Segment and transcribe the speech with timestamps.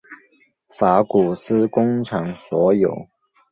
[0.67, 3.07] 法古斯工厂所有。